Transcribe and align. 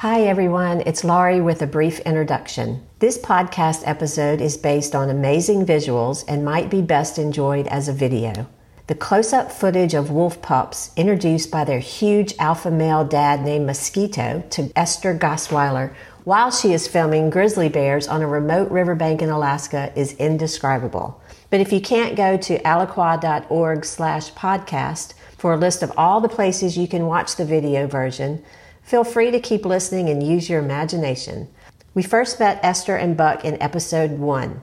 Hi, 0.00 0.24
everyone. 0.24 0.82
It's 0.84 1.04
Laurie 1.04 1.40
with 1.40 1.62
a 1.62 1.66
brief 1.66 2.00
introduction. 2.00 2.86
This 2.98 3.16
podcast 3.16 3.82
episode 3.86 4.42
is 4.42 4.58
based 4.58 4.94
on 4.94 5.08
amazing 5.08 5.64
visuals 5.64 6.22
and 6.28 6.44
might 6.44 6.68
be 6.68 6.82
best 6.82 7.16
enjoyed 7.16 7.66
as 7.68 7.88
a 7.88 7.94
video. 7.94 8.46
The 8.88 8.94
close 8.94 9.32
up 9.32 9.50
footage 9.50 9.94
of 9.94 10.10
wolf 10.10 10.42
pups 10.42 10.90
introduced 10.96 11.50
by 11.50 11.64
their 11.64 11.78
huge 11.78 12.34
alpha 12.38 12.70
male 12.70 13.06
dad 13.06 13.40
named 13.40 13.64
Mosquito 13.64 14.44
to 14.50 14.70
Esther 14.76 15.18
Gosweiler 15.18 15.94
while 16.24 16.50
she 16.50 16.74
is 16.74 16.86
filming 16.86 17.30
grizzly 17.30 17.70
bears 17.70 18.06
on 18.06 18.20
a 18.20 18.26
remote 18.26 18.70
riverbank 18.70 19.22
in 19.22 19.30
Alaska 19.30 19.94
is 19.96 20.12
indescribable. 20.18 21.18
But 21.48 21.60
if 21.60 21.72
you 21.72 21.80
can't 21.80 22.16
go 22.16 22.36
to 22.36 22.58
alaqua.org 22.58 23.82
slash 23.86 24.30
podcast 24.32 25.14
for 25.38 25.54
a 25.54 25.56
list 25.56 25.82
of 25.82 25.90
all 25.96 26.20
the 26.20 26.28
places 26.28 26.76
you 26.76 26.86
can 26.86 27.06
watch 27.06 27.36
the 27.36 27.46
video 27.46 27.86
version, 27.86 28.44
feel 28.86 29.02
free 29.02 29.32
to 29.32 29.40
keep 29.40 29.66
listening 29.66 30.08
and 30.08 30.22
use 30.22 30.48
your 30.48 30.60
imagination. 30.60 31.48
We 31.92 32.04
first 32.04 32.38
met 32.38 32.60
Esther 32.62 32.94
and 32.94 33.16
Buck 33.16 33.44
in 33.44 33.60
episode 33.60 34.12
one. 34.12 34.62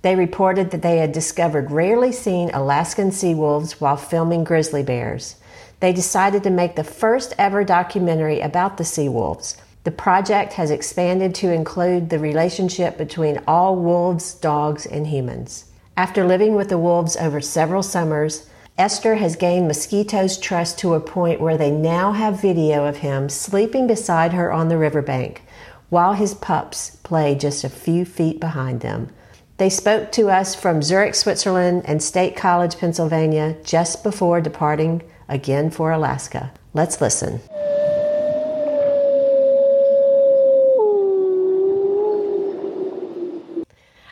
They 0.00 0.16
reported 0.16 0.70
that 0.70 0.80
they 0.80 0.96
had 0.96 1.12
discovered 1.12 1.70
rarely 1.70 2.10
seen 2.10 2.50
Alaskan 2.50 3.12
sea 3.12 3.34
wolves 3.34 3.78
while 3.78 3.98
filming 3.98 4.42
grizzly 4.42 4.82
bears. 4.82 5.36
They 5.80 5.92
decided 5.92 6.42
to 6.44 6.50
make 6.50 6.76
the 6.76 6.84
first 6.84 7.34
ever 7.36 7.62
documentary 7.62 8.40
about 8.40 8.78
the 8.78 8.84
sea 8.84 9.08
wolves. 9.08 9.58
The 9.84 9.90
project 9.90 10.54
has 10.54 10.70
expanded 10.70 11.34
to 11.36 11.52
include 11.52 12.08
the 12.08 12.18
relationship 12.18 12.96
between 12.96 13.42
all 13.46 13.76
wolves, 13.76 14.32
dogs, 14.34 14.86
and 14.86 15.06
humans. 15.06 15.66
After 15.94 16.24
living 16.24 16.54
with 16.54 16.70
the 16.70 16.78
wolves 16.78 17.16
over 17.18 17.42
several 17.42 17.82
summers, 17.82 18.48
Esther 18.78 19.16
has 19.16 19.34
gained 19.34 19.66
Mosquito's 19.66 20.38
trust 20.38 20.78
to 20.78 20.94
a 20.94 21.00
point 21.00 21.40
where 21.40 21.58
they 21.58 21.70
now 21.70 22.12
have 22.12 22.40
video 22.40 22.84
of 22.86 22.98
him 22.98 23.28
sleeping 23.28 23.88
beside 23.88 24.32
her 24.32 24.52
on 24.52 24.68
the 24.68 24.78
riverbank 24.78 25.42
while 25.88 26.12
his 26.12 26.34
pups 26.34 26.90
play 27.02 27.34
just 27.34 27.64
a 27.64 27.68
few 27.68 28.04
feet 28.04 28.38
behind 28.38 28.80
them. 28.80 29.08
They 29.56 29.68
spoke 29.68 30.12
to 30.12 30.30
us 30.30 30.54
from 30.54 30.80
Zurich, 30.80 31.16
Switzerland 31.16 31.82
and 31.86 32.00
State 32.00 32.36
College, 32.36 32.78
Pennsylvania 32.78 33.56
just 33.64 34.04
before 34.04 34.40
departing 34.40 35.02
again 35.28 35.70
for 35.70 35.90
Alaska. 35.90 36.52
Let's 36.72 37.00
listen. 37.00 37.40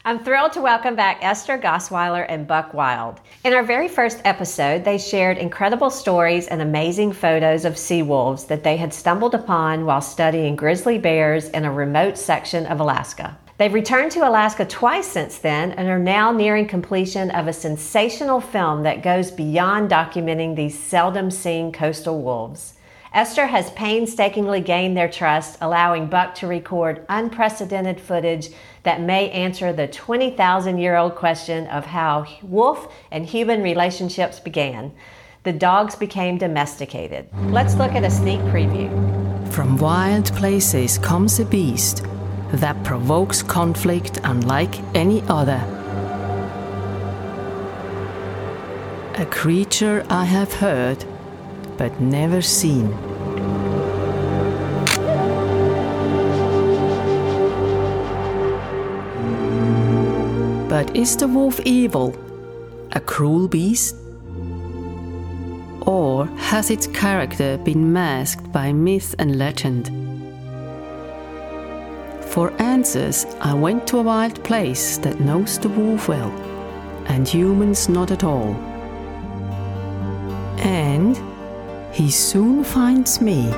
I'm 0.07 0.23
thrilled 0.23 0.53
to 0.53 0.61
welcome 0.61 0.95
back 0.95 1.19
Esther 1.21 1.59
Gosweiler 1.59 2.25
and 2.29 2.47
Buck 2.47 2.73
Wild. 2.73 3.21
In 3.43 3.53
our 3.53 3.65
very 3.65 3.89
first 3.89 4.21
episode, 4.25 4.85
they 4.85 4.99
shared 4.99 5.37
incredible 5.37 5.91
stories 5.91 6.47
and 6.47 6.63
amazing 6.63 7.13
photos 7.13 7.65
of 7.65 7.77
sea 7.77 8.03
wolves 8.03 8.45
that 8.45 8.63
they 8.63 8.77
had 8.77 8.95
stumbled 8.95 9.35
upon 9.35 9.85
while 9.85 10.01
studying 10.01 10.55
grizzly 10.55 10.97
bears 10.97 11.49
in 11.49 11.65
a 11.65 11.73
remote 11.73 12.17
section 12.17 12.67
of 12.67 12.79
Alaska. 12.79 13.37
They've 13.59 13.75
returned 13.75 14.13
to 14.13 14.29
Alaska 14.29 14.65
twice 14.65 15.09
since 15.09 15.39
then 15.39 15.73
and 15.73 15.89
are 15.89 15.99
now 15.99 16.31
nearing 16.31 16.69
completion 16.69 17.33
of 17.33 17.49
a 17.49 17.53
sensational 17.53 18.41
film 18.41 18.85
that 18.85 19.03
goes 19.03 19.33
beyond 19.33 19.91
documenting 19.91 20.55
these 20.55 20.79
seldom 20.79 21.33
seen 21.33 21.73
coastal 21.73 22.23
wolves. 22.23 22.75
Esther 23.17 23.47
has 23.47 23.71
painstakingly 23.71 24.61
gained 24.61 24.95
their 24.95 25.09
trust, 25.09 25.57
allowing 25.63 26.07
Buck 26.07 26.35
to 26.35 26.47
record 26.47 27.07
unprecedented 27.09 27.99
footage 27.99 28.51
that 28.83 29.01
may 29.01 29.31
answer 29.31 29.73
the 29.73 29.89
20,000 29.89 30.77
year 30.77 30.97
old 30.97 31.15
question 31.15 31.67
of 31.69 31.87
how 31.87 32.27
wolf 32.43 32.93
and 33.11 33.25
human 33.25 33.63
relationships 33.63 34.39
began. 34.39 34.93
The 35.45 35.55
dogs 35.55 35.95
became 35.95 36.37
domesticated. 36.37 37.31
Let's 37.45 37.75
look 37.77 37.93
at 37.93 38.05
a 38.05 38.11
sneak 38.11 38.41
preview. 38.53 38.91
From 39.51 39.79
wild 39.79 40.27
places 40.35 40.99
comes 40.99 41.41
a 41.41 41.47
beast 41.47 42.05
that 42.53 42.85
provokes 42.85 43.43
conflict 43.43 44.21
unlike 44.25 44.79
any 44.95 45.23
other. 45.23 45.63
A 49.15 49.25
creature 49.25 50.05
I 50.11 50.27
have 50.27 50.53
heard 50.53 51.03
but 51.77 52.01
never 52.01 52.43
seen. 52.43 53.06
But 60.77 60.95
is 60.95 61.17
the 61.17 61.27
wolf 61.27 61.59
evil? 61.65 62.15
A 62.93 63.01
cruel 63.01 63.49
beast? 63.49 63.97
Or 65.87 66.27
has 66.37 66.71
its 66.71 66.87
character 66.87 67.57
been 67.57 67.95
masked 67.95 68.53
by 68.53 68.75
myth 68.75 69.15
and 69.19 69.39
legend? 69.39 69.87
For 72.27 72.53
answers, 72.61 73.25
I 73.41 73.55
went 73.55 73.87
to 73.87 74.01
a 74.01 74.03
wild 74.03 74.45
place 74.45 74.99
that 74.99 75.19
knows 75.19 75.59
the 75.59 75.71
wolf 75.71 76.09
well, 76.09 76.31
and 77.07 77.27
humans 77.27 77.89
not 77.89 78.11
at 78.11 78.23
all. 78.23 78.55
And 80.59 81.17
he 81.91 82.11
soon 82.11 82.63
finds 82.63 83.23
me. 83.23 83.51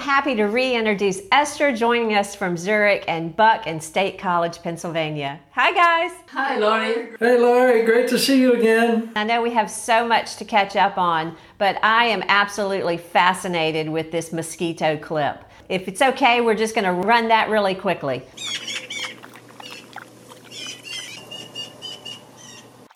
Happy 0.00 0.34
to 0.34 0.44
reintroduce 0.44 1.20
Esther 1.30 1.76
joining 1.76 2.14
us 2.14 2.34
from 2.34 2.56
Zurich 2.56 3.04
and 3.06 3.36
Buck 3.36 3.66
and 3.66 3.82
State 3.82 4.18
College, 4.18 4.62
Pennsylvania. 4.62 5.38
Hi, 5.50 5.72
guys. 5.74 6.18
Hi, 6.28 6.56
Laurie. 6.56 7.10
Hey, 7.18 7.38
Laurie, 7.38 7.84
great 7.84 8.08
to 8.08 8.18
see 8.18 8.40
you 8.40 8.54
again. 8.54 9.12
I 9.14 9.24
know 9.24 9.42
we 9.42 9.50
have 9.50 9.70
so 9.70 10.08
much 10.08 10.36
to 10.36 10.46
catch 10.46 10.74
up 10.74 10.96
on, 10.96 11.36
but 11.58 11.78
I 11.84 12.06
am 12.06 12.24
absolutely 12.28 12.96
fascinated 12.96 13.90
with 13.90 14.10
this 14.10 14.32
mosquito 14.32 14.96
clip. 14.96 15.44
If 15.68 15.86
it's 15.86 16.00
okay, 16.00 16.40
we're 16.40 16.54
just 16.54 16.74
going 16.74 16.86
to 16.86 17.06
run 17.06 17.28
that 17.28 17.50
really 17.50 17.74
quickly. 17.74 18.22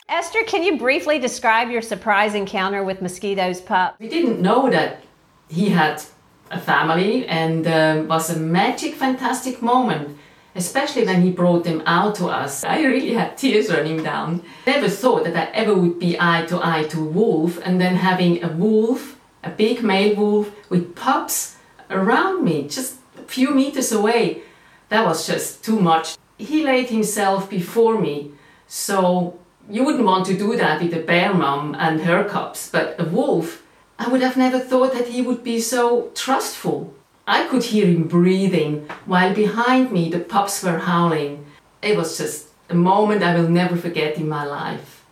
Esther, 0.09 0.43
can 0.47 0.63
you 0.63 0.79
briefly 0.79 1.19
describe 1.19 1.69
your 1.69 1.83
surprise 1.83 2.35
encounter 2.35 2.83
with 2.83 3.03
Mosquito's 3.03 3.61
pup? 3.61 3.97
We 4.01 4.09
didn't 4.09 4.41
know 4.41 4.71
that 4.71 5.03
he 5.51 5.69
had 5.69 6.03
a 6.51 6.61
family 6.61 7.27
and 7.27 7.67
um, 7.67 8.09
was 8.09 8.31
a 8.31 8.39
magic, 8.39 8.95
fantastic 8.95 9.63
moment, 9.63 10.17
especially 10.55 11.05
when 11.05 11.23
he 11.23 11.31
brought 11.31 11.65
them 11.65 11.83
out 11.87 12.15
to 12.17 12.27
us. 12.27 12.65
I 12.65 12.83
really 12.83 13.15
had 13.15 13.37
tears 13.37 13.71
running 13.71 14.03
down. 14.03 14.43
Never 14.67 14.89
thought 14.89 15.25
that 15.25 15.37
I 15.37 15.51
ever 15.53 15.75
would 15.75 15.99
be 15.99 16.17
eye 16.19 16.45
to 16.49 16.65
eye 16.65 16.85
to 16.85 17.01
wolf 17.03 17.59
and 17.65 17.81
then 17.81 17.97
having 17.97 18.43
a 18.45 18.49
wolf, 18.49 19.19
a 19.43 19.51
big 19.51 19.83
male 19.83 20.17
wolf 20.17 20.51
with 20.71 20.95
pups 20.95 21.57
around 21.91 22.45
me, 22.45 22.69
just 22.69 22.97
a 23.19 23.23
few 23.23 23.51
meters 23.55 23.93
away. 23.93 24.43
That 24.89 25.07
was 25.07 25.27
just 25.27 25.65
too 25.65 25.81
much. 25.81 26.17
He 26.39 26.65
laid 26.65 26.91
himself 26.91 27.49
before 27.49 27.99
me, 28.01 28.33
so 28.67 29.39
you 29.69 29.85
wouldn't 29.85 30.05
want 30.05 30.27
to 30.27 30.37
do 30.37 30.57
that 30.57 30.83
with 30.83 30.93
a 30.95 31.01
bear 31.01 31.33
mom 31.33 31.75
and 31.79 32.01
her 32.03 32.25
cubs, 32.25 32.69
but 32.71 33.01
a 33.01 33.05
wolf 33.05 33.64
I 33.99 34.09
would 34.09 34.23
have 34.23 34.37
never 34.37 34.59
thought 34.59 34.93
that 34.93 35.09
he 35.09 35.23
would 35.23 35.45
be 35.45 35.61
so 35.61 36.11
trustful. 36.15 36.95
I 37.27 37.47
could 37.47 37.65
hear 37.65 37.87
him 37.87 38.09
breathing 38.09 38.89
while 39.07 39.35
behind 39.35 39.93
me 39.93 40.11
the 40.11 40.21
pups 40.21 40.63
were 40.63 40.79
howling. 40.79 41.47
It 41.81 41.97
was 41.97 42.19
just 42.19 42.49
a 42.69 42.75
moment 42.75 43.23
I 43.23 43.35
will 43.35 43.49
never 43.49 43.77
forget 43.77 44.17
in 44.17 44.29
my 44.29 44.45
life. 44.45 45.05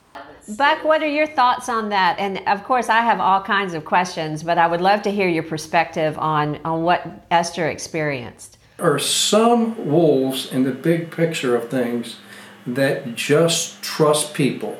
Buck, 0.56 0.82
what 0.84 1.03
are 1.03 1.09
your 1.09 1.26
thoughts 1.26 1.69
on 1.69 1.88
that? 1.91 2.19
And 2.19 2.42
of 2.48 2.65
course, 2.65 2.88
I 2.88 3.00
have 3.00 3.21
all 3.21 3.42
kinds 3.42 3.75
of 3.75 3.84
questions, 3.84 4.42
but 4.42 4.59
I 4.59 4.66
would 4.66 4.81
love 4.81 5.03
to 5.03 5.10
hear 5.10 5.28
your 5.28 5.44
perspective 5.44 6.19
on, 6.19 6.59
on 6.65 6.82
what 6.82 7.06
Esther 7.31 7.69
experienced. 7.69 8.59
There 8.76 8.92
are 8.92 8.98
some 8.98 9.88
wolves 9.88 10.50
in 10.50 10.65
the 10.65 10.72
big 10.72 11.10
picture 11.12 11.54
of 11.54 11.68
things 11.68 12.16
that 12.66 13.15
just 13.15 13.83
trust 13.83 14.34
people. 14.34 14.77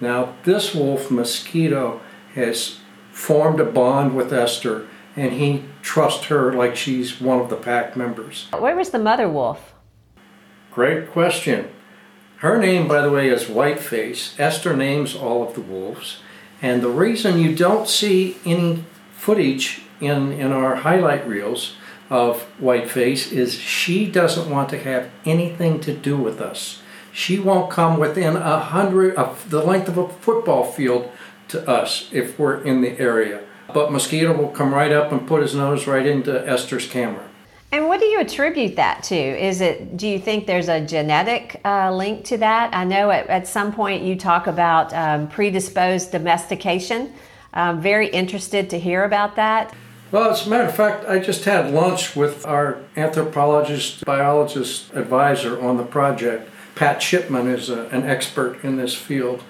Now, 0.00 0.34
this 0.44 0.74
wolf, 0.74 1.10
Mosquito, 1.10 2.00
has 2.34 2.78
formed 3.12 3.60
a 3.60 3.64
bond 3.64 4.16
with 4.16 4.32
Esther, 4.32 4.86
and 5.14 5.34
he 5.34 5.64
trusts 5.82 6.24
her 6.26 6.52
like 6.52 6.74
she's 6.74 7.20
one 7.20 7.38
of 7.38 7.50
the 7.50 7.56
pack 7.56 7.96
members. 7.96 8.48
Where 8.58 8.74
was 8.74 8.90
the 8.90 8.98
mother 8.98 9.28
wolf? 9.28 9.74
Great 10.72 11.10
question. 11.10 11.68
Her 12.38 12.58
name, 12.58 12.88
by 12.88 13.02
the 13.02 13.10
way, 13.10 13.28
is 13.28 13.44
Whiteface. 13.44 14.34
Esther 14.40 14.74
names 14.74 15.14
all 15.14 15.46
of 15.46 15.54
the 15.54 15.60
wolves. 15.60 16.20
And 16.60 16.82
the 16.82 16.88
reason 16.88 17.38
you 17.38 17.54
don't 17.54 17.88
see 17.88 18.38
any 18.44 18.84
footage 19.12 19.82
in, 20.00 20.32
in 20.32 20.50
our 20.50 20.76
highlight 20.76 21.26
reels 21.28 21.74
of 22.10 22.42
Whiteface 22.60 23.30
is 23.30 23.54
she 23.54 24.10
doesn't 24.10 24.50
want 24.50 24.68
to 24.70 24.78
have 24.78 25.10
anything 25.24 25.80
to 25.80 25.94
do 25.94 26.16
with 26.16 26.40
us. 26.40 26.82
She 27.12 27.38
won't 27.38 27.70
come 27.70 27.98
within 27.98 28.36
a 28.36 28.58
hundred 28.58 29.14
of 29.16 29.50
the 29.50 29.62
length 29.62 29.88
of 29.88 29.98
a 29.98 30.08
football 30.08 30.64
field 30.64 31.10
to 31.52 31.68
us 31.70 32.08
if 32.12 32.38
we're 32.38 32.60
in 32.62 32.80
the 32.80 32.98
area. 32.98 33.42
But 33.72 33.92
Mosquito 33.92 34.36
will 34.36 34.48
come 34.48 34.74
right 34.74 34.92
up 34.92 35.12
and 35.12 35.26
put 35.26 35.42
his 35.42 35.54
nose 35.54 35.86
right 35.86 36.04
into 36.04 36.46
Esther's 36.48 36.86
camera. 36.86 37.28
And 37.70 37.88
what 37.88 38.00
do 38.00 38.06
you 38.06 38.20
attribute 38.20 38.76
that 38.76 39.02
to? 39.04 39.16
Is 39.16 39.62
it, 39.62 39.96
do 39.96 40.06
you 40.06 40.18
think 40.18 40.46
there's 40.46 40.68
a 40.68 40.78
genetic 40.78 41.58
uh, 41.64 41.90
link 41.90 42.24
to 42.26 42.36
that? 42.36 42.74
I 42.74 42.84
know 42.84 43.10
at, 43.10 43.26
at, 43.28 43.46
some 43.46 43.72
point 43.72 44.02
you 44.02 44.14
talk 44.14 44.46
about 44.46 44.92
um, 44.92 45.26
predisposed 45.28 46.12
domestication. 46.12 47.14
I'm 47.54 47.80
very 47.80 48.08
interested 48.08 48.68
to 48.70 48.78
hear 48.78 49.04
about 49.04 49.36
that. 49.36 49.74
Well, 50.10 50.30
as 50.30 50.46
a 50.46 50.50
matter 50.50 50.64
of 50.64 50.74
fact, 50.74 51.06
I 51.06 51.18
just 51.18 51.46
had 51.46 51.72
lunch 51.72 52.14
with 52.14 52.44
our 52.44 52.80
anthropologist, 52.94 54.04
biologist 54.04 54.92
advisor 54.92 55.58
on 55.58 55.78
the 55.78 55.84
project. 55.84 56.50
Pat 56.74 57.02
Shipman 57.02 57.46
is 57.46 57.70
a, 57.70 57.86
an 57.86 58.04
expert 58.04 58.62
in 58.62 58.76
this 58.76 58.94
field. 58.94 59.42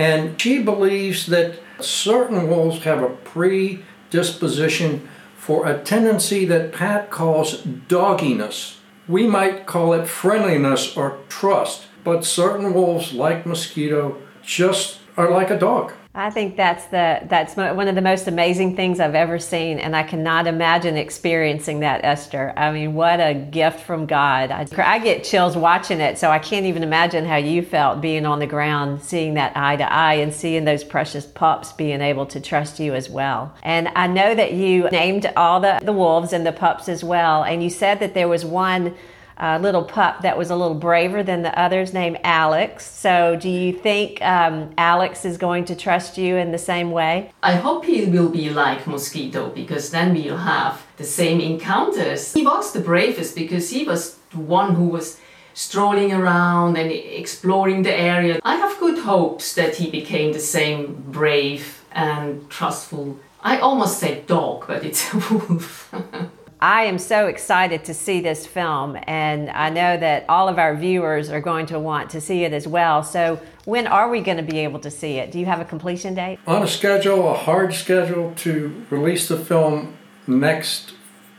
And 0.00 0.40
she 0.40 0.62
believes 0.62 1.26
that 1.26 1.58
certain 1.78 2.48
wolves 2.48 2.84
have 2.84 3.02
a 3.02 3.10
predisposition 3.10 5.06
for 5.36 5.66
a 5.66 5.78
tendency 5.78 6.46
that 6.46 6.72
Pat 6.72 7.10
calls 7.10 7.60
dogginess. 7.60 8.78
We 9.06 9.26
might 9.26 9.66
call 9.66 9.92
it 9.92 10.08
friendliness 10.08 10.96
or 10.96 11.18
trust, 11.28 11.82
but 12.02 12.24
certain 12.24 12.72
wolves, 12.72 13.12
like 13.12 13.44
Mosquito, 13.44 14.16
just 14.42 15.00
are 15.18 15.30
like 15.30 15.50
a 15.50 15.58
dog. 15.58 15.92
I 16.12 16.30
think 16.30 16.56
that's 16.56 16.86
the 16.86 17.20
that's 17.26 17.54
one 17.54 17.86
of 17.86 17.94
the 17.94 18.02
most 18.02 18.26
amazing 18.26 18.74
things 18.74 18.98
I've 18.98 19.14
ever 19.14 19.38
seen, 19.38 19.78
and 19.78 19.94
I 19.94 20.02
cannot 20.02 20.48
imagine 20.48 20.96
experiencing 20.96 21.80
that, 21.80 22.04
Esther. 22.04 22.52
I 22.56 22.72
mean, 22.72 22.94
what 22.94 23.20
a 23.20 23.32
gift 23.32 23.78
from 23.78 24.06
God! 24.06 24.50
I, 24.50 24.66
I, 24.76 24.98
get 24.98 25.22
chills 25.22 25.56
watching 25.56 26.00
it, 26.00 26.18
so 26.18 26.28
I 26.28 26.40
can't 26.40 26.66
even 26.66 26.82
imagine 26.82 27.26
how 27.26 27.36
you 27.36 27.62
felt 27.62 28.00
being 28.00 28.26
on 28.26 28.40
the 28.40 28.46
ground, 28.48 29.02
seeing 29.02 29.34
that 29.34 29.56
eye 29.56 29.76
to 29.76 29.92
eye, 29.92 30.14
and 30.14 30.34
seeing 30.34 30.64
those 30.64 30.82
precious 30.82 31.26
pups 31.26 31.70
being 31.72 32.00
able 32.00 32.26
to 32.26 32.40
trust 32.40 32.80
you 32.80 32.92
as 32.94 33.08
well. 33.08 33.54
And 33.62 33.86
I 33.94 34.08
know 34.08 34.34
that 34.34 34.52
you 34.52 34.88
named 34.90 35.30
all 35.36 35.60
the 35.60 35.78
the 35.80 35.92
wolves 35.92 36.32
and 36.32 36.44
the 36.44 36.52
pups 36.52 36.88
as 36.88 37.04
well, 37.04 37.44
and 37.44 37.62
you 37.62 37.70
said 37.70 38.00
that 38.00 38.14
there 38.14 38.28
was 38.28 38.44
one 38.44 38.96
uh, 39.40 39.58
little 39.60 39.82
pup 39.82 40.20
that 40.20 40.36
was 40.36 40.50
a 40.50 40.56
little 40.56 40.74
braver 40.74 41.22
than 41.22 41.42
the 41.42 41.58
others 41.58 41.94
named 41.94 42.18
Alex. 42.22 42.86
So, 42.86 43.36
do 43.36 43.48
you 43.48 43.72
think 43.72 44.20
um, 44.22 44.72
Alex 44.76 45.24
is 45.24 45.38
going 45.38 45.64
to 45.64 45.74
trust 45.74 46.18
you 46.18 46.36
in 46.36 46.52
the 46.52 46.58
same 46.58 46.90
way? 46.90 47.32
I 47.42 47.54
hope 47.56 47.86
he 47.86 48.04
will 48.04 48.28
be 48.28 48.50
like 48.50 48.86
Mosquito 48.86 49.48
because 49.48 49.90
then 49.90 50.14
we'll 50.14 50.36
have 50.36 50.86
the 50.98 51.04
same 51.04 51.40
encounters. 51.40 52.34
He 52.34 52.44
was 52.44 52.72
the 52.72 52.80
bravest 52.80 53.34
because 53.34 53.70
he 53.70 53.84
was 53.84 54.16
the 54.30 54.40
one 54.40 54.74
who 54.74 54.88
was 54.88 55.18
strolling 55.54 56.12
around 56.12 56.76
and 56.76 56.92
exploring 56.92 57.82
the 57.82 57.94
area. 57.94 58.40
I 58.44 58.56
have 58.56 58.78
good 58.78 58.98
hopes 58.98 59.54
that 59.54 59.76
he 59.76 59.90
became 59.90 60.32
the 60.32 60.40
same 60.40 61.04
brave 61.08 61.82
and 61.92 62.48
trustful. 62.50 63.18
I 63.42 63.58
almost 63.58 63.98
said 63.98 64.26
dog, 64.26 64.66
but 64.66 64.84
it's 64.84 65.12
a 65.14 65.16
wolf. 65.16 65.92
I 66.62 66.84
am 66.84 66.98
so 66.98 67.26
excited 67.26 67.84
to 67.84 67.94
see 67.94 68.20
this 68.20 68.46
film, 68.46 68.98
and 69.04 69.48
I 69.50 69.70
know 69.70 69.96
that 69.96 70.26
all 70.28 70.46
of 70.48 70.58
our 70.58 70.76
viewers 70.76 71.30
are 71.30 71.40
going 71.40 71.66
to 71.66 71.78
want 71.78 72.10
to 72.10 72.20
see 72.20 72.44
it 72.44 72.52
as 72.52 72.68
well. 72.68 73.02
So, 73.02 73.40
when 73.64 73.86
are 73.86 74.10
we 74.10 74.20
going 74.20 74.36
to 74.36 74.42
be 74.42 74.58
able 74.58 74.80
to 74.80 74.90
see 74.90 75.18
it? 75.18 75.32
Do 75.32 75.38
you 75.38 75.46
have 75.46 75.60
a 75.60 75.64
completion 75.64 76.14
date? 76.14 76.38
On 76.46 76.62
a 76.62 76.68
schedule, 76.68 77.30
a 77.30 77.34
hard 77.34 77.72
schedule 77.72 78.34
to 78.36 78.84
release 78.90 79.28
the 79.28 79.38
film 79.38 79.96
next 80.26 80.92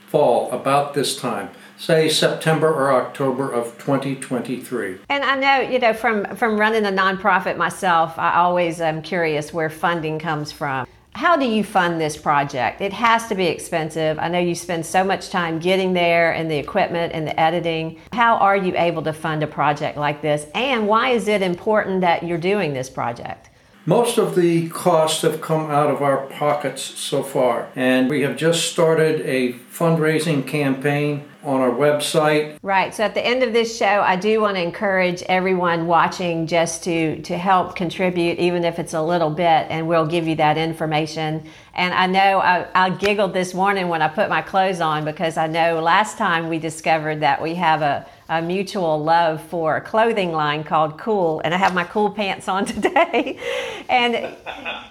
fall, 0.07 0.51
about 0.51 0.93
this 0.93 1.15
time 1.15 1.49
say 1.81 2.07
September 2.07 2.71
or 2.71 2.93
October 2.93 3.51
of 3.51 3.75
2023. 3.79 4.99
And 5.09 5.23
I 5.23 5.35
know, 5.35 5.67
you 5.67 5.79
know, 5.79 5.93
from 5.93 6.35
from 6.35 6.59
running 6.59 6.85
a 6.85 6.91
nonprofit 6.91 7.57
myself, 7.57 8.19
I 8.19 8.35
always 8.35 8.79
am 8.79 9.01
curious 9.01 9.51
where 9.51 9.69
funding 9.69 10.19
comes 10.19 10.51
from. 10.51 10.85
How 11.13 11.35
do 11.35 11.45
you 11.45 11.63
fund 11.63 11.99
this 11.99 12.15
project? 12.15 12.81
It 12.81 12.93
has 12.93 13.27
to 13.27 13.35
be 13.35 13.45
expensive. 13.45 14.17
I 14.17 14.27
know 14.29 14.39
you 14.39 14.55
spend 14.55 14.85
so 14.85 15.03
much 15.03 15.29
time 15.29 15.59
getting 15.59 15.93
there 15.93 16.31
and 16.31 16.49
the 16.49 16.57
equipment 16.57 17.13
and 17.13 17.27
the 17.27 17.37
editing. 17.39 17.99
How 18.13 18.37
are 18.37 18.55
you 18.55 18.75
able 18.77 19.03
to 19.03 19.13
fund 19.13 19.43
a 19.43 19.47
project 19.47 19.97
like 19.97 20.21
this? 20.21 20.47
And 20.55 20.87
why 20.87 21.09
is 21.09 21.27
it 21.27 21.41
important 21.41 22.01
that 22.01 22.23
you're 22.23 22.37
doing 22.37 22.73
this 22.73 22.89
project? 22.89 23.49
Most 23.85 24.17
of 24.17 24.35
the 24.35 24.69
costs 24.69 25.23
have 25.23 25.41
come 25.41 25.69
out 25.69 25.89
of 25.89 26.01
our 26.01 26.27
pockets 26.27 26.83
so 26.83 27.23
far, 27.23 27.69
and 27.75 28.09
we 28.09 28.21
have 28.21 28.37
just 28.37 28.71
started 28.71 29.21
a 29.21 29.53
fundraising 29.53 30.47
campaign 30.47 31.23
on 31.43 31.59
our 31.59 31.71
website. 31.71 32.57
Right. 32.61 32.93
So 32.93 33.03
at 33.03 33.13
the 33.13 33.25
end 33.25 33.43
of 33.43 33.53
this 33.53 33.75
show, 33.77 33.85
I 33.85 34.15
do 34.15 34.41
want 34.41 34.57
to 34.57 34.61
encourage 34.61 35.23
everyone 35.23 35.87
watching 35.87 36.47
just 36.47 36.83
to 36.83 37.21
to 37.23 37.37
help 37.37 37.75
contribute, 37.75 38.37
even 38.39 38.63
if 38.63 38.79
it's 38.79 38.93
a 38.93 39.01
little 39.01 39.29
bit, 39.29 39.67
and 39.69 39.87
we'll 39.87 40.05
give 40.05 40.27
you 40.27 40.35
that 40.35 40.57
information. 40.57 41.47
And 41.73 41.93
I 41.93 42.05
know 42.05 42.39
I, 42.39 42.67
I 42.75 42.89
giggled 42.89 43.33
this 43.33 43.53
morning 43.53 43.87
when 43.87 44.01
I 44.01 44.07
put 44.07 44.29
my 44.29 44.41
clothes 44.41 44.81
on 44.81 45.05
because 45.05 45.37
I 45.37 45.47
know 45.47 45.81
last 45.81 46.17
time 46.17 46.49
we 46.49 46.59
discovered 46.59 47.21
that 47.21 47.41
we 47.41 47.55
have 47.55 47.81
a 47.81 48.05
a 48.31 48.41
mutual 48.41 48.97
love 49.03 49.43
for 49.43 49.75
a 49.75 49.81
clothing 49.81 50.31
line 50.31 50.63
called 50.63 50.97
Kühl, 50.97 51.41
and 51.43 51.53
I 51.53 51.57
have 51.57 51.73
my 51.73 51.83
Kühl 51.83 52.15
pants 52.15 52.47
on 52.47 52.65
today, 52.75 53.37
and 53.89 54.15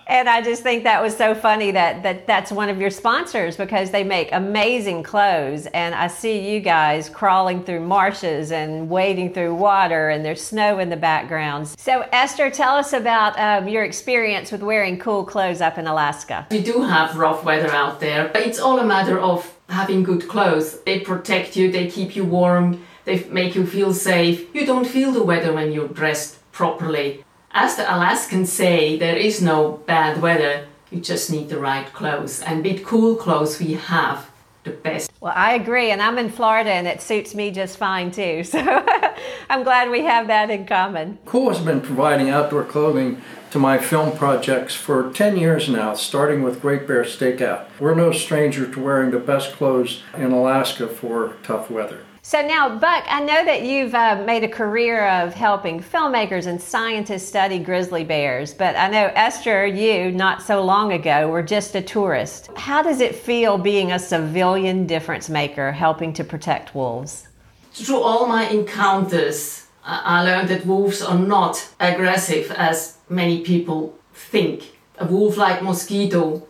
and 0.07 0.29
I 0.29 0.43
just 0.43 0.63
think 0.63 0.85
that 0.85 1.03
was 1.03 1.17
so 1.17 1.35
funny 1.35 1.71
that 1.71 2.03
that 2.03 2.27
that's 2.27 2.53
one 2.53 2.69
of 2.69 2.79
your 2.79 2.91
sponsors 2.91 3.57
because 3.57 3.91
they 3.91 4.05
make 4.05 4.29
amazing 4.33 5.03
clothes, 5.03 5.67
and 5.69 5.95
I 5.95 6.07
see 6.09 6.53
you 6.53 6.61
guys 6.61 7.09
crawling 7.09 7.65
through 7.65 7.81
marshes 7.81 8.53
and 8.53 8.91
wading 8.91 9.33
through 9.33 9.55
water, 9.55 10.11
and 10.11 10.23
there's 10.23 10.43
snow 10.43 10.79
in 10.79 10.91
the 10.91 10.99
background. 10.99 11.69
So 11.79 12.03
Esther, 12.13 12.51
tell 12.51 12.77
us 12.77 12.93
about 12.93 13.39
um, 13.41 13.69
your 13.69 13.85
experience 13.85 14.53
with 14.53 14.63
wearing 14.63 14.99
Kühl 14.99 15.27
clothes 15.27 15.63
up 15.63 15.79
in 15.79 15.87
Alaska. 15.87 16.47
We 16.51 16.63
do 16.63 16.83
have 16.83 17.17
rough 17.17 17.43
weather 17.43 17.71
out 17.71 18.01
there, 18.01 18.29
but 18.29 18.43
it's 18.43 18.59
all 18.59 18.79
a 18.81 18.85
matter 18.85 19.19
of 19.19 19.51
having 19.71 20.03
good 20.03 20.29
clothes. 20.29 20.83
They 20.83 21.01
protect 21.01 21.57
you, 21.57 21.73
they 21.73 21.89
keep 21.89 22.15
you 22.15 22.27
warm 22.27 22.85
they 23.11 23.29
make 23.29 23.57
you 23.57 23.67
feel 23.67 23.93
safe. 23.93 24.47
You 24.55 24.65
don't 24.65 24.87
feel 24.87 25.11
the 25.11 25.25
weather 25.25 25.53
when 25.53 25.73
you're 25.73 25.89
dressed 25.89 26.39
properly. 26.53 27.25
As 27.51 27.77
the 27.77 27.83
Alaskans 27.83 28.53
say, 28.53 28.97
there 28.97 29.17
is 29.17 29.43
no 29.43 29.83
bad 29.87 30.23
weather. 30.23 30.67
You 30.91 31.01
just 31.01 31.31
need 31.31 31.49
the 31.49 31.59
right 31.59 31.93
clothes. 31.93 32.41
And 32.41 32.63
with 32.65 32.85
Kühl 32.85 33.19
clothes, 33.19 33.59
we 33.59 33.75
have 33.75 34.31
the 34.63 34.71
best. 34.71 35.11
Well, 35.21 35.33
I 35.35 35.55
agree. 35.55 35.91
And 35.91 36.01
I'm 36.01 36.19
in 36.19 36.31
Florida 36.31 36.71
and 36.71 36.87
it 36.87 37.01
suits 37.03 37.35
me 37.35 37.51
just 37.51 37.77
fine 37.79 38.11
too. 38.13 38.45
So 38.51 38.61
I'm 39.51 39.65
glad 39.65 39.91
we 39.91 40.03
have 40.05 40.29
that 40.29 40.49
in 40.51 40.67
common. 40.67 41.19
Kühl 41.27 41.49
has 41.49 41.61
been 41.61 41.81
providing 41.81 42.31
outdoor 42.31 42.65
clothing 42.65 43.21
to 43.51 43.59
my 43.59 43.79
film 43.79 44.17
projects 44.17 44.75
for 44.75 45.11
10 45.13 45.37
years 45.37 45.69
now, 45.69 45.95
starting 45.95 46.45
with 46.45 46.61
Great 46.61 46.87
Bear 46.87 47.03
Stakeout. 47.03 47.67
We're 47.81 47.95
no 47.95 48.13
stranger 48.13 48.71
to 48.71 48.81
wearing 48.81 49.11
the 49.11 49.19
best 49.19 49.53
clothes 49.55 50.03
in 50.15 50.31
Alaska 50.31 50.87
for 50.87 51.37
tough 51.43 51.69
weather. 51.69 52.05
So 52.23 52.47
now, 52.47 52.69
Buck, 52.79 53.05
I 53.09 53.21
know 53.21 53.45
that 53.47 53.63
you've 53.63 53.95
uh, 53.95 54.23
made 54.27 54.45
a 54.45 54.49
career 54.49 55.09
of 55.09 55.33
helping 55.33 55.81
filmmakers 55.81 56.47
and 56.47 56.61
scientists 56.61 57.27
study 57.27 57.59
grizzly 57.59 58.05
bears, 58.05 58.53
but 58.53 58.77
I 58.77 58.89
know 58.89 59.11
Esther, 59.15 59.65
you, 59.65 60.13
not 60.13 60.43
so 60.43 60.63
long 60.63 60.93
ago, 60.93 61.29
were 61.29 61.43
just 61.43 61.75
a 61.75 61.81
tourist. 61.81 62.51
How 62.57 62.83
does 62.83 63.01
it 63.01 63.15
feel 63.15 63.57
being 63.57 63.93
a 63.93 63.99
civilian 63.99 64.87
difference 64.87 65.31
maker 65.31 65.73
helping 65.73 66.13
to 66.13 66.23
protect 66.23 66.75
wolves? 66.75 67.27
Through 67.73 68.03
all 68.03 68.27
my 68.27 68.47
encounters, 68.51 69.67
I 69.83 70.23
learned 70.23 70.49
that 70.51 70.67
wolves 70.67 71.01
are 71.01 71.19
not 71.19 71.71
aggressive 71.81 72.51
as 72.51 72.99
many 73.09 73.41
people 73.41 73.99
think. 74.13 74.77
A 74.99 75.07
wolf 75.07 75.39
like 75.39 75.63
mosquito 75.63 76.47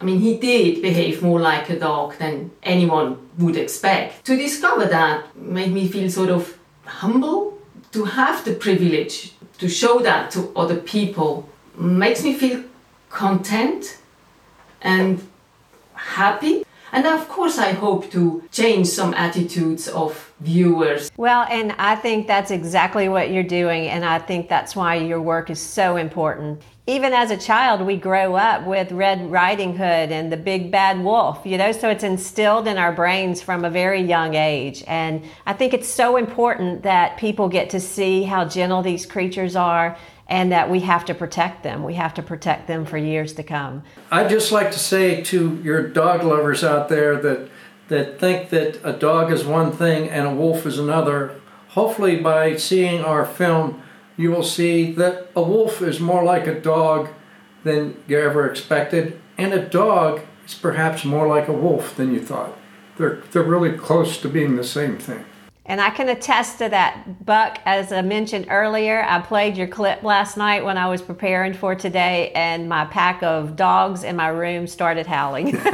I 0.00 0.04
mean, 0.04 0.18
he 0.18 0.38
did 0.38 0.80
behave 0.80 1.22
more 1.22 1.40
like 1.40 1.68
a 1.68 1.78
dog 1.78 2.16
than 2.16 2.50
anyone 2.62 3.18
would 3.38 3.56
expect. 3.56 4.24
To 4.24 4.36
discover 4.36 4.86
that 4.86 5.36
made 5.36 5.72
me 5.72 5.88
feel 5.88 6.08
sort 6.10 6.30
of 6.30 6.58
humble. 6.84 7.58
To 7.92 8.04
have 8.04 8.44
the 8.44 8.54
privilege 8.54 9.34
to 9.58 9.68
show 9.68 9.98
that 9.98 10.30
to 10.30 10.52
other 10.56 10.76
people 10.76 11.48
makes 11.76 12.22
me 12.22 12.34
feel 12.34 12.64
content 13.10 13.98
and 14.80 15.20
happy. 15.94 16.64
And 16.92 17.06
of 17.06 17.28
course, 17.28 17.58
I 17.58 17.72
hope 17.72 18.10
to 18.12 18.42
change 18.50 18.86
some 18.86 19.12
attitudes 19.14 19.86
of 19.88 20.29
viewers. 20.40 21.10
Well, 21.16 21.46
and 21.50 21.72
I 21.72 21.96
think 21.96 22.26
that's 22.26 22.50
exactly 22.50 23.08
what 23.08 23.30
you're 23.30 23.42
doing, 23.42 23.88
and 23.88 24.04
I 24.04 24.18
think 24.18 24.48
that's 24.48 24.74
why 24.74 24.96
your 24.96 25.20
work 25.20 25.50
is 25.50 25.60
so 25.60 25.96
important. 25.96 26.62
Even 26.86 27.12
as 27.12 27.30
a 27.30 27.36
child, 27.36 27.82
we 27.82 27.96
grow 27.96 28.34
up 28.34 28.66
with 28.66 28.90
Red 28.90 29.30
Riding 29.30 29.76
Hood 29.76 30.10
and 30.10 30.32
the 30.32 30.36
Big 30.36 30.70
Bad 30.70 31.04
Wolf, 31.04 31.42
you 31.44 31.56
know, 31.56 31.72
so 31.72 31.88
it's 31.88 32.02
instilled 32.02 32.66
in 32.66 32.78
our 32.78 32.92
brains 32.92 33.40
from 33.40 33.64
a 33.64 33.70
very 33.70 34.00
young 34.00 34.34
age. 34.34 34.82
And 34.86 35.22
I 35.46 35.52
think 35.52 35.72
it's 35.72 35.88
so 35.88 36.16
important 36.16 36.82
that 36.82 37.16
people 37.16 37.48
get 37.48 37.70
to 37.70 37.80
see 37.80 38.24
how 38.24 38.44
gentle 38.44 38.82
these 38.82 39.06
creatures 39.06 39.54
are 39.54 39.96
and 40.26 40.52
that 40.52 40.70
we 40.70 40.80
have 40.80 41.04
to 41.04 41.14
protect 41.14 41.62
them. 41.62 41.84
We 41.84 41.94
have 41.94 42.14
to 42.14 42.22
protect 42.22 42.66
them 42.66 42.86
for 42.86 42.96
years 42.96 43.32
to 43.34 43.42
come. 43.42 43.82
I'd 44.10 44.30
just 44.30 44.52
like 44.52 44.70
to 44.72 44.78
say 44.78 45.22
to 45.24 45.60
your 45.62 45.88
dog 45.88 46.22
lovers 46.22 46.64
out 46.64 46.88
there 46.88 47.20
that 47.20 47.50
that 47.90 48.20
think 48.20 48.50
that 48.50 48.78
a 48.84 48.92
dog 48.92 49.32
is 49.32 49.44
one 49.44 49.72
thing 49.72 50.08
and 50.08 50.26
a 50.26 50.34
wolf 50.34 50.64
is 50.64 50.78
another. 50.78 51.34
Hopefully, 51.70 52.16
by 52.16 52.56
seeing 52.56 53.04
our 53.04 53.26
film, 53.26 53.82
you 54.16 54.30
will 54.30 54.44
see 54.44 54.92
that 54.92 55.28
a 55.34 55.42
wolf 55.42 55.82
is 55.82 55.98
more 55.98 56.22
like 56.22 56.46
a 56.46 56.58
dog 56.58 57.08
than 57.64 58.00
you 58.06 58.18
ever 58.18 58.48
expected, 58.48 59.20
and 59.36 59.52
a 59.52 59.68
dog 59.68 60.20
is 60.46 60.54
perhaps 60.54 61.04
more 61.04 61.26
like 61.26 61.48
a 61.48 61.52
wolf 61.52 61.96
than 61.96 62.14
you 62.14 62.20
thought. 62.20 62.56
they're, 62.96 63.22
they're 63.32 63.42
really 63.42 63.76
close 63.76 64.18
to 64.18 64.28
being 64.28 64.56
the 64.56 64.64
same 64.64 64.96
thing. 64.96 65.24
And 65.66 65.80
I 65.80 65.90
can 65.90 66.08
attest 66.08 66.58
to 66.58 66.68
that, 66.70 67.24
Buck. 67.24 67.58
As 67.64 67.92
I 67.92 68.02
mentioned 68.02 68.46
earlier, 68.48 69.04
I 69.06 69.20
played 69.20 69.56
your 69.56 69.68
clip 69.68 70.02
last 70.02 70.36
night 70.36 70.64
when 70.64 70.78
I 70.78 70.88
was 70.88 71.02
preparing 71.02 71.52
for 71.52 71.74
today, 71.74 72.32
and 72.34 72.68
my 72.68 72.86
pack 72.86 73.22
of 73.22 73.56
dogs 73.56 74.02
in 74.02 74.16
my 74.16 74.28
room 74.28 74.66
started 74.66 75.06
howling. 75.06 75.54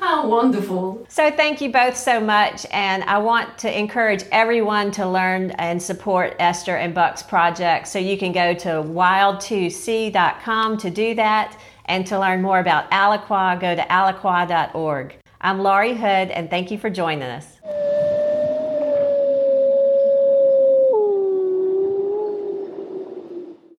How 0.00 0.26
wonderful. 0.26 1.06
so, 1.08 1.30
thank 1.30 1.60
you 1.60 1.70
both 1.70 1.96
so 1.96 2.18
much. 2.18 2.66
And 2.72 3.04
I 3.04 3.18
want 3.18 3.58
to 3.58 3.78
encourage 3.78 4.24
everyone 4.32 4.90
to 4.92 5.06
learn 5.06 5.50
and 5.52 5.82
support 5.82 6.34
Esther 6.38 6.76
and 6.76 6.94
Buck's 6.94 7.22
project. 7.22 7.88
So, 7.88 7.98
you 7.98 8.16
can 8.16 8.32
go 8.32 8.54
to 8.54 8.68
wild2c.com 8.68 10.78
to 10.78 10.90
do 10.90 11.14
that. 11.14 11.60
And 11.88 12.04
to 12.08 12.18
learn 12.18 12.42
more 12.42 12.58
about 12.58 12.90
Alaqua, 12.90 13.60
go 13.60 13.76
to 13.76 13.82
alaqua.org. 13.82 15.14
I'm 15.40 15.60
Laurie 15.60 15.94
Hood, 15.94 16.32
and 16.32 16.50
thank 16.50 16.72
you 16.72 16.78
for 16.78 16.90
joining 16.90 17.22
us. 17.22 17.46